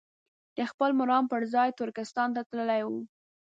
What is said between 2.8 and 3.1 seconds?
وي.